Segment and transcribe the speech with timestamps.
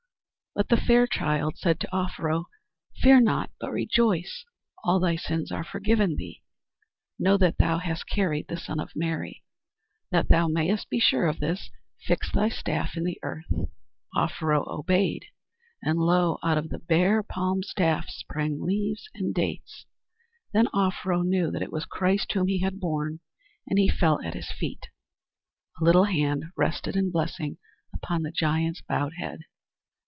[0.53, 2.43] But the fair child said to Offero,
[2.97, 4.43] "Fear not, but rejoice.
[4.83, 6.41] All thy sins are forgiven thee.
[7.17, 9.43] Know that thou hast carried the Son of Mary.
[10.11, 11.69] That thou mayest be sure of this,
[12.05, 13.45] fix thy staff in the earth."
[14.13, 15.23] Offero obeyed,
[15.83, 16.37] and lo!
[16.43, 19.85] out of the bare palm staff sprang leaves and dates.
[20.51, 23.21] Then Offero knew that it was Christ whom he had borne,
[23.69, 24.89] and he fell at His feet.
[25.79, 27.57] A little hand rested in blessing
[27.95, 29.43] upon the giant's bowed head.